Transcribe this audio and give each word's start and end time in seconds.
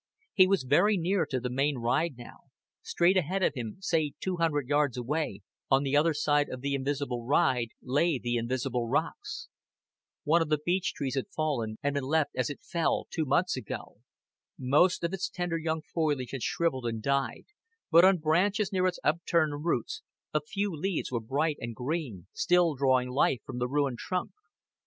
He 0.33 0.47
was 0.47 0.63
very 0.63 0.97
near 0.97 1.27
to 1.27 1.39
the 1.39 1.51
main 1.51 1.77
ride 1.77 2.17
now; 2.17 2.45
straight 2.81 3.17
ahead 3.17 3.43
of 3.43 3.53
him, 3.53 3.77
say 3.81 4.13
two 4.19 4.37
hundred 4.37 4.67
yards 4.67 4.97
away, 4.97 5.41
on 5.69 5.83
the 5.83 5.95
other 5.95 6.15
side 6.15 6.49
of 6.49 6.61
the 6.61 6.73
invisible 6.73 7.23
ride 7.27 7.67
lay 7.83 8.17
the 8.17 8.35
invisible 8.35 8.87
rocks. 8.87 9.47
One 10.23 10.41
of 10.41 10.49
the 10.49 10.57
beech 10.57 10.95
trees 10.95 11.13
had 11.13 11.27
fallen, 11.29 11.77
and 11.83 11.93
been 11.93 12.05
left 12.05 12.31
as 12.35 12.49
it 12.49 12.63
fell 12.63 13.05
two 13.11 13.25
months 13.25 13.55
ago. 13.55 13.97
Most 14.57 15.03
of 15.03 15.13
its 15.13 15.29
tender 15.29 15.59
young 15.59 15.83
foliage 15.83 16.31
had 16.31 16.41
shriveled 16.41 16.87
and 16.87 16.99
died, 16.99 17.45
but 17.91 18.03
on 18.03 18.17
branches 18.17 18.71
near 18.73 18.87
its 18.87 18.97
upturned 19.03 19.63
roots 19.63 20.01
a 20.33 20.41
few 20.41 20.75
leaves 20.75 21.11
were 21.11 21.21
bright 21.21 21.57
and 21.59 21.75
green, 21.75 22.25
still 22.33 22.73
drawing 22.73 23.09
life 23.09 23.41
from 23.45 23.59
the 23.59 23.67
ruined 23.67 23.99
trunk. 23.99 24.31